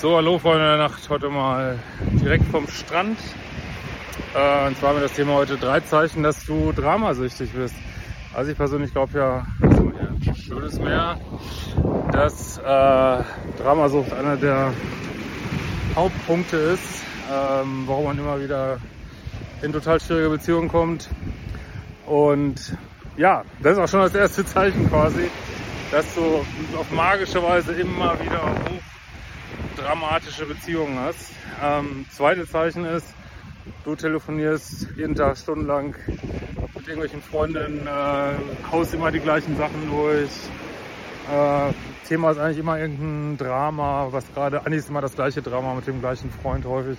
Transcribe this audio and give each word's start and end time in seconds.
So, 0.00 0.16
hallo 0.16 0.38
Freunde 0.38 0.64
der 0.64 0.78
Nacht, 0.78 1.10
heute 1.10 1.28
mal 1.28 1.78
direkt 2.22 2.46
vom 2.46 2.66
Strand. 2.68 3.18
Äh, 4.34 4.68
und 4.68 4.78
zwar 4.78 4.88
haben 4.88 4.96
wir 4.96 5.02
das 5.02 5.12
Thema 5.12 5.34
heute 5.34 5.58
drei 5.58 5.80
Zeichen, 5.80 6.22
dass 6.22 6.46
du 6.46 6.72
dramasüchtig 6.72 7.52
bist. 7.52 7.74
Also 8.32 8.50
ich 8.50 8.56
persönlich 8.56 8.92
glaube 8.92 9.18
ja, 9.18 9.46
also 9.60 9.92
ein 9.92 10.34
schönes 10.34 10.78
Meer, 10.80 11.18
dass 12.12 12.56
äh, 12.56 12.62
Dramasucht 13.62 14.14
einer 14.14 14.36
der 14.36 14.72
Hauptpunkte 15.94 16.56
ist, 16.56 17.04
ähm, 17.30 17.82
warum 17.84 18.04
man 18.04 18.18
immer 18.18 18.40
wieder 18.40 18.78
in 19.60 19.70
total 19.70 20.00
schwierige 20.00 20.30
Beziehungen 20.30 20.68
kommt. 20.68 21.10
Und 22.06 22.74
ja, 23.18 23.44
das 23.62 23.74
ist 23.74 23.78
auch 23.80 23.88
schon 23.88 24.00
das 24.00 24.14
erste 24.14 24.46
Zeichen 24.46 24.88
quasi, 24.88 25.30
dass 25.90 26.14
du 26.14 26.42
auf 26.78 26.90
magische 26.90 27.42
Weise 27.42 27.74
immer 27.74 28.18
wieder 28.18 28.40
hoch 28.40 28.89
dramatische 29.80 30.46
Beziehungen 30.46 30.98
hast. 30.98 31.32
Ähm, 31.62 32.06
zweite 32.10 32.46
Zeichen 32.46 32.84
ist, 32.84 33.06
du 33.84 33.94
telefonierst 33.94 34.88
jeden 34.96 35.14
Tag 35.14 35.36
stundenlang 35.36 35.94
mit 36.74 36.88
irgendwelchen 36.88 37.22
Freundinnen, 37.22 37.86
äh, 37.86 38.70
haust 38.70 38.94
immer 38.94 39.10
die 39.10 39.20
gleichen 39.20 39.56
Sachen 39.56 39.90
durch. 39.90 40.30
Äh, 41.32 41.72
Thema 42.08 42.32
ist 42.32 42.38
eigentlich 42.38 42.58
immer 42.58 42.78
irgendein 42.78 43.38
Drama, 43.38 44.08
was 44.10 44.24
gerade, 44.34 44.66
eigentlich 44.66 44.80
ist 44.80 44.90
immer 44.90 45.00
das 45.00 45.14
gleiche 45.14 45.42
Drama 45.42 45.74
mit 45.74 45.86
dem 45.86 46.00
gleichen 46.00 46.30
Freund 46.30 46.64
häufig. 46.64 46.98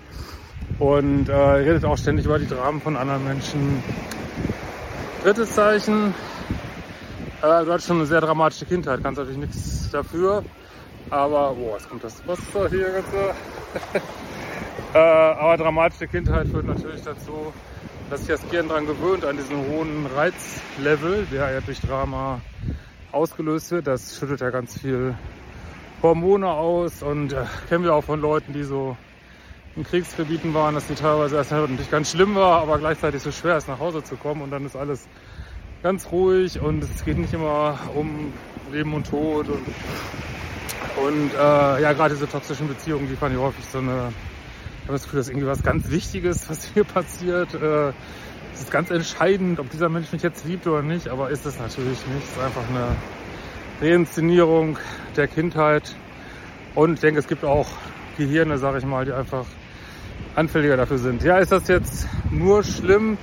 Und 0.79 1.27
äh, 1.27 1.35
redet 1.35 1.83
auch 1.83 1.97
ständig 1.97 2.25
über 2.25 2.39
die 2.39 2.47
Dramen 2.47 2.81
von 2.81 2.95
anderen 2.95 3.25
Menschen. 3.25 3.83
Drittes 5.23 5.53
Zeichen, 5.53 6.13
äh, 7.41 7.65
du 7.65 7.71
hattest 7.71 7.87
schon 7.87 7.97
eine 7.97 8.05
sehr 8.05 8.21
dramatische 8.21 8.65
Kindheit, 8.65 9.01
kannst 9.03 9.19
natürlich 9.19 9.37
nichts 9.37 9.89
dafür. 9.91 10.43
Aber, 11.09 11.53
boah, 11.53 11.77
jetzt 11.77 11.89
kommt 11.89 12.03
das 12.03 12.25
Wasser 12.27 12.69
hier 12.69 12.91
ganz 12.91 13.07
äh, 14.93 14.97
Aber 14.97 15.57
dramatische 15.57 16.07
Kindheit 16.07 16.47
führt 16.47 16.65
natürlich 16.65 17.01
dazu, 17.03 17.53
dass 18.09 18.21
sich 18.21 18.29
das 18.29 18.41
Gehirn 18.49 18.67
daran 18.67 18.85
gewöhnt, 18.85 19.25
an 19.25 19.37
diesen 19.37 19.57
hohen 19.67 20.05
Reizlevel, 20.05 21.25
der 21.31 21.51
ja 21.51 21.61
durch 21.61 21.79
Drama 21.81 22.41
ausgelöst 23.11 23.71
wird. 23.71 23.87
Das 23.87 24.17
schüttet 24.17 24.41
ja 24.41 24.49
ganz 24.49 24.79
viel 24.79 25.15
Hormone 26.01 26.47
aus 26.47 27.03
und 27.03 27.33
äh, 27.33 27.45
kennen 27.69 27.83
wir 27.83 27.93
auch 27.93 28.03
von 28.03 28.19
Leuten, 28.21 28.53
die 28.53 28.63
so 28.63 28.97
in 29.75 29.83
Kriegsgebieten 29.83 30.53
waren, 30.53 30.75
dass 30.75 30.87
die 30.87 30.95
teilweise 30.95 31.37
erst 31.37 31.51
natürlich 31.51 31.89
ganz 31.89 32.11
schlimm 32.11 32.35
war, 32.35 32.61
aber 32.61 32.77
gleichzeitig 32.77 33.21
so 33.21 33.31
schwer 33.31 33.57
ist, 33.57 33.67
nach 33.67 33.79
Hause 33.79 34.03
zu 34.03 34.15
kommen 34.15 34.41
und 34.41 34.51
dann 34.51 34.65
ist 34.65 34.75
alles 34.75 35.07
ganz 35.83 36.11
ruhig 36.11 36.59
und 36.59 36.83
es 36.83 37.05
geht 37.05 37.17
nicht 37.17 37.33
immer 37.33 37.79
um 37.95 38.33
Leben 38.71 38.93
und 38.93 39.07
Tod 39.09 39.47
und, 39.47 39.65
und 40.97 41.31
äh, 41.33 41.81
ja, 41.81 41.93
gerade 41.93 42.13
diese 42.13 42.27
toxischen 42.27 42.67
Beziehungen, 42.67 43.07
die 43.07 43.15
fand 43.15 43.33
ich 43.33 43.39
häufig 43.39 43.63
so 43.65 43.79
eine, 43.79 44.11
ich 44.79 44.83
habe 44.83 44.93
das 44.93 45.03
Gefühl, 45.03 45.19
dass 45.19 45.29
irgendwie 45.29 45.47
was 45.47 45.63
ganz 45.63 45.89
Wichtiges, 45.89 46.45
was 46.49 46.65
hier 46.73 46.83
passiert. 46.83 47.53
Äh, 47.53 47.93
es 48.53 48.61
ist 48.61 48.71
ganz 48.71 48.89
entscheidend, 48.89 49.59
ob 49.59 49.69
dieser 49.69 49.89
Mensch 49.89 50.11
mich 50.11 50.21
jetzt 50.21 50.45
liebt 50.45 50.67
oder 50.67 50.81
nicht, 50.81 51.07
aber 51.07 51.29
ist 51.29 51.45
es 51.45 51.57
natürlich 51.59 52.05
nicht. 52.07 52.23
Es 52.23 52.31
ist 52.31 52.39
einfach 52.39 52.67
eine 52.69 52.95
Reinszenierung 53.81 54.77
der 55.15 55.27
Kindheit. 55.27 55.95
Und 56.75 56.95
ich 56.95 56.99
denke, 56.99 57.19
es 57.19 57.27
gibt 57.27 57.43
auch 57.43 57.67
Gehirne, 58.17 58.57
sage 58.57 58.79
ich 58.79 58.85
mal, 58.85 59.05
die 59.05 59.13
einfach 59.13 59.45
anfälliger 60.35 60.77
dafür 60.77 60.97
sind. 60.97 61.23
Ja, 61.23 61.37
ist 61.37 61.51
das 61.51 61.67
jetzt 61.67 62.07
nur 62.29 62.63
schlimm? 62.63 63.17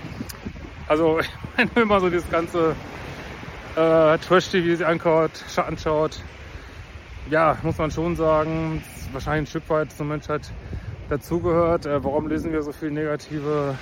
Also, 0.86 1.20
wenn 1.74 1.88
man 1.88 2.00
so 2.00 2.10
das 2.10 2.28
ganze 2.30 2.74
äh, 3.76 4.18
Trash-TV 4.18 4.84
anschaut, 4.84 5.30
anschaut, 5.56 6.20
ja, 7.30 7.56
muss 7.62 7.78
man 7.78 7.90
schon 7.90 8.16
sagen, 8.16 8.82
wahrscheinlich 9.12 9.42
ein 9.42 9.46
Stück 9.46 9.68
weit 9.70 9.92
zur 9.92 10.06
Menschheit 10.06 10.42
dazugehört. 11.08 11.86
Äh, 11.86 12.02
warum 12.02 12.28
lesen 12.28 12.52
wir 12.52 12.62
so 12.62 12.72
viel 12.72 12.90
negative 12.90 13.76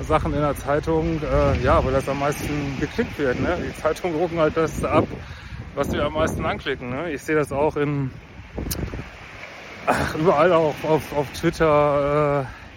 Sachen 0.00 0.32
in 0.32 0.40
der 0.40 0.56
Zeitung? 0.56 1.20
Äh, 1.22 1.62
ja, 1.62 1.84
weil 1.84 1.92
das 1.92 2.08
am 2.08 2.20
meisten 2.20 2.78
geklickt 2.80 3.18
wird. 3.18 3.40
Ne? 3.40 3.58
Die 3.66 3.74
Zeitungen 3.80 4.18
drucken 4.18 4.38
halt 4.38 4.56
das 4.56 4.84
ab, 4.84 5.06
was 5.74 5.92
wir 5.92 6.04
am 6.04 6.14
meisten 6.14 6.44
anklicken. 6.44 6.90
Ne? 6.90 7.12
Ich 7.12 7.22
sehe 7.22 7.36
das 7.36 7.52
auch 7.52 7.76
in 7.76 8.10
ach, 9.86 10.14
überall 10.14 10.52
auch 10.52 10.74
auf, 10.84 11.16
auf 11.16 11.30
Twitter. 11.32 12.46
Äh, 12.46 12.67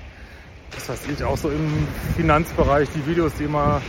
was 0.74 0.90
weiß 0.90 1.08
ich, 1.10 1.24
auch 1.24 1.38
so 1.38 1.50
im 1.50 1.88
Finanzbereich, 2.16 2.90
die 2.96 3.06
Videos, 3.06 3.34
die 3.36 3.44
immer 3.44 3.82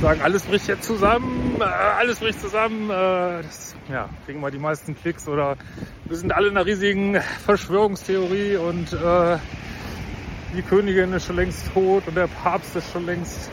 sagen, 0.00 0.20
alles 0.22 0.44
bricht 0.44 0.68
jetzt 0.68 0.84
zusammen, 0.84 1.56
äh, 1.60 1.64
alles 1.64 2.18
bricht 2.20 2.40
zusammen. 2.40 2.90
Äh, 2.90 3.42
das 3.42 3.76
ja, 3.90 4.08
kriegen 4.26 4.40
wir 4.40 4.50
die 4.50 4.58
meisten 4.58 4.94
Klicks 4.94 5.28
oder 5.28 5.56
wir 6.04 6.16
sind 6.16 6.32
alle 6.32 6.48
in 6.48 6.56
einer 6.56 6.66
riesigen 6.66 7.20
Verschwörungstheorie 7.44 8.56
und 8.56 8.92
äh, 8.92 9.38
die 10.54 10.62
Königin 10.62 11.12
ist 11.12 11.26
schon 11.26 11.36
längst 11.36 11.72
tot 11.72 12.06
und 12.06 12.16
der 12.16 12.26
Papst 12.26 12.76
ist 12.76 12.90
schon 12.92 13.06
längst 13.06 13.50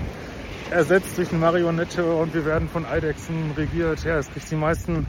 ersetzt 0.72 1.18
durch 1.18 1.30
eine 1.30 1.40
Marionette 1.40 2.04
und 2.04 2.34
wir 2.34 2.46
werden 2.46 2.70
von 2.70 2.86
Eidechsen 2.86 3.52
regiert. 3.56 4.04
Ja, 4.04 4.18
es 4.18 4.30
kriegt 4.32 4.50
die 4.50 4.56
meisten, 4.56 5.08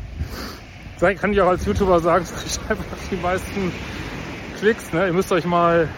kann 0.99 1.32
ich 1.32 1.41
auch 1.41 1.49
als 1.49 1.65
YouTuber 1.65 2.00
sagen, 2.00 2.25
es 2.44 2.59
kriegt 2.59 2.71
einfach 2.71 2.84
die 3.10 3.16
meisten 3.16 3.72
Klicks. 4.59 4.93
Ne? 4.93 5.06
Ihr 5.06 5.12
müsst 5.12 5.32
euch 5.32 5.44
mal 5.44 5.88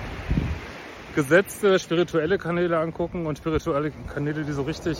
gesetzte 1.18 1.80
spirituelle 1.80 2.38
Kanäle 2.38 2.78
angucken 2.78 3.26
und 3.26 3.38
spirituelle 3.38 3.90
Kanäle, 4.14 4.44
die 4.44 4.52
so 4.52 4.62
richtig 4.62 4.96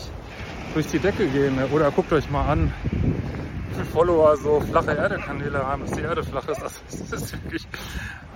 durch 0.73 0.85
die 0.87 0.99
Decke 0.99 1.25
gehen. 1.27 1.57
Oder 1.71 1.91
guckt 1.91 2.11
euch 2.11 2.29
mal 2.29 2.45
an, 2.45 2.73
wie 2.91 3.75
viele 3.75 3.85
Follower 3.85 4.35
so 4.35 4.59
flache 4.59 4.91
Erde-Kanäle 4.91 5.65
haben, 5.65 5.83
dass 5.83 5.91
die 5.91 6.01
Erde 6.01 6.21
flach 6.21 6.45
ist. 6.49 6.61
Also, 6.61 6.75
das 6.89 7.21
ist 7.21 7.31
wirklich, 7.41 7.65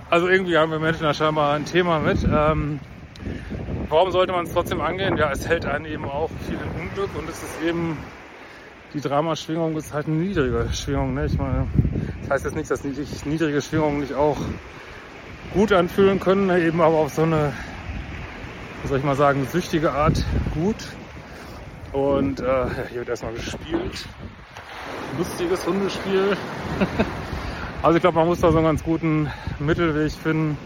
also 0.08 0.28
irgendwie 0.28 0.56
haben 0.56 0.72
wir 0.72 0.78
Menschen 0.78 1.02
da 1.02 1.12
scheinbar 1.12 1.52
ein 1.52 1.66
Thema 1.66 1.98
mit. 1.98 2.24
Ähm, 2.24 2.80
warum 3.90 4.10
sollte 4.12 4.32
man 4.32 4.46
es 4.46 4.52
trotzdem 4.54 4.80
angehen? 4.80 5.18
Ja, 5.18 5.30
es 5.30 5.46
hält 5.46 5.66
einen 5.66 5.84
eben 5.84 6.06
auch 6.06 6.30
viel 6.46 6.54
in 6.56 6.80
Unglück 6.80 7.10
und 7.18 7.28
es 7.28 7.42
ist 7.42 7.62
eben, 7.68 7.98
die 8.94 9.02
Dramaschwingung 9.02 9.76
ist 9.76 9.92
halt 9.92 10.06
eine 10.06 10.16
niedrige 10.16 10.70
Schwingung. 10.72 11.12
Ne? 11.12 11.26
Ich 11.26 11.36
meine, 11.36 11.66
das 12.22 12.30
heißt 12.30 12.44
jetzt 12.46 12.56
nicht, 12.56 12.70
dass 12.70 12.82
niedrige 13.26 13.60
Schwingungen 13.60 14.00
nicht 14.00 14.14
auch 14.14 14.38
gut 15.52 15.70
anfühlen 15.70 16.18
können, 16.18 16.46
ne? 16.46 16.64
eben 16.64 16.80
aber 16.80 16.96
auf 16.96 17.12
so 17.12 17.24
eine, 17.24 17.52
soll 18.88 18.98
ich 18.98 19.04
mal 19.04 19.16
sagen, 19.16 19.46
süchtige 19.50 19.92
Art 19.92 20.24
gut. 20.54 20.76
Und 21.92 22.40
äh, 22.40 22.66
hier 22.90 22.98
wird 22.98 23.08
erstmal 23.08 23.34
gespielt. 23.34 24.06
Lustiges 25.16 25.66
Hundespiel. 25.66 26.36
also 27.82 27.96
ich 27.96 28.02
glaube, 28.02 28.18
man 28.18 28.26
muss 28.26 28.40
da 28.40 28.50
so 28.50 28.58
einen 28.58 28.66
ganz 28.66 28.82
guten 28.82 29.30
Mittelweg 29.58 30.12
finden. 30.12 30.58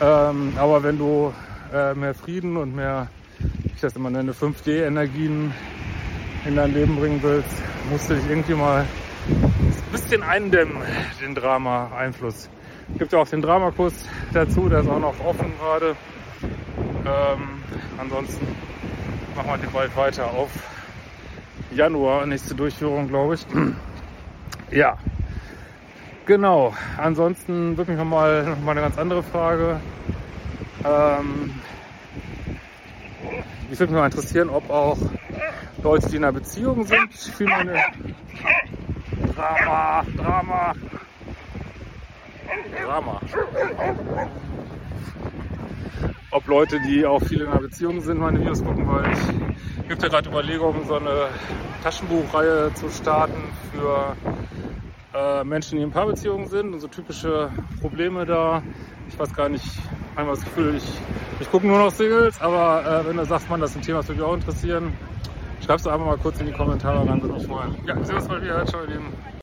Ähm, 0.00 0.52
aber 0.56 0.82
wenn 0.82 0.98
du 0.98 1.32
äh, 1.72 1.94
mehr 1.94 2.14
Frieden 2.14 2.56
und 2.56 2.74
mehr, 2.74 3.08
ich 3.74 3.80
das 3.80 3.96
immer 3.96 4.10
nenne, 4.10 4.32
5D-Energien 4.32 5.52
in 6.44 6.56
dein 6.56 6.72
Leben 6.72 6.96
bringen 6.96 7.18
willst, 7.22 7.50
musst 7.90 8.08
du 8.08 8.14
dich 8.14 8.28
irgendwie 8.28 8.54
mal 8.54 8.86
ein 9.28 9.92
bisschen 9.92 10.22
eindämmen, 10.22 10.76
den 11.20 11.34
Drama-Einfluss. 11.34 12.48
Gibt 12.98 13.12
ja 13.12 13.18
auch 13.18 13.28
den 13.28 13.42
Dramakurs 13.42 13.94
dazu, 14.32 14.68
der 14.68 14.80
ist 14.80 14.88
auch 14.88 15.00
noch 15.00 15.18
offen 15.24 15.52
gerade. 15.58 15.96
Ähm, 17.06 17.62
ansonsten 17.98 18.46
machen 19.36 19.48
wir 19.48 19.58
den 19.58 19.70
bald 19.70 19.96
weiter 19.96 20.26
auf 20.32 20.50
Januar, 21.70 22.26
nächste 22.26 22.54
Durchführung, 22.54 23.06
glaube 23.06 23.34
ich. 23.34 23.46
ja, 24.70 24.98
genau. 26.24 26.74
Ansonsten 26.96 27.76
würde 27.76 27.92
mich 27.92 28.00
noch 28.00 28.08
mal, 28.08 28.56
eine 28.66 28.80
ganz 28.80 28.98
andere 28.98 29.22
Frage. 29.22 29.80
Ähm, 30.84 31.54
mich 33.70 33.78
würde 33.78 33.92
mich 33.92 34.00
mal 34.00 34.06
interessieren, 34.06 34.50
ob 34.50 34.68
auch 34.68 34.98
Leute, 35.82 36.08
die 36.08 36.16
in 36.16 36.24
einer 36.24 36.32
Beziehung 36.32 36.84
sind, 36.84 37.12
für 37.12 37.44
meine 37.44 37.84
Drama, 39.34 40.02
Drama, 40.16 40.72
Drama. 42.84 43.20
Ob 46.36 46.46
Leute, 46.48 46.78
die 46.80 47.06
auch 47.06 47.22
viel 47.22 47.40
in 47.40 47.46
einer 47.48 47.62
Beziehung 47.62 47.98
sind, 48.02 48.20
meine 48.20 48.38
Videos 48.38 48.62
gucken, 48.62 48.86
weil 48.86 49.10
ich 49.10 49.88
gibt 49.88 50.02
ja 50.02 50.08
gerade 50.10 50.28
Überlegungen, 50.28 50.86
so 50.86 50.96
eine 50.96 51.28
Taschenbuchreihe 51.82 52.70
zu 52.74 52.90
starten 52.90 53.42
für 53.72 54.14
äh, 55.14 55.44
Menschen, 55.44 55.78
die 55.78 55.82
in 55.82 55.90
Paarbeziehungen 55.90 56.46
sind 56.46 56.74
und 56.74 56.80
so 56.80 56.88
typische 56.88 57.48
Probleme 57.80 58.26
da. 58.26 58.62
Ich 59.08 59.18
weiß 59.18 59.32
gar 59.32 59.48
nicht, 59.48 59.64
manchmal 60.14 60.34
das 60.34 60.44
Gefühl, 60.44 60.74
ich, 60.74 60.84
ich 61.40 61.50
gucke 61.50 61.66
nur 61.66 61.78
noch 61.78 61.90
Singles, 61.90 62.38
aber 62.42 62.84
äh, 62.84 63.08
wenn 63.08 63.16
du 63.16 63.24
sagst, 63.24 63.48
man, 63.48 63.62
das 63.62 63.70
ist 63.70 63.76
ein 63.76 63.82
Thema, 63.82 64.00
das 64.00 64.08
würde 64.08 64.20
mich 64.20 64.28
auch 64.30 64.34
interessieren, 64.34 64.92
schreibst 65.64 65.86
du 65.86 65.90
einfach 65.90 66.04
mal 66.04 66.18
kurz 66.18 66.38
in 66.38 66.48
die 66.48 66.52
Kommentare 66.52 67.08
rein, 67.08 67.22
würde 67.22 67.36
mich 67.36 67.46
freuen. 67.46 67.74
Ja, 67.86 67.96
wir 67.96 68.04
sehen 68.04 68.16
uns 68.16 68.28
mal 68.28 68.42
wieder. 68.42 68.66
Ciao, 68.66 68.82
ihr 68.82 68.88
Lieben. 68.88 69.35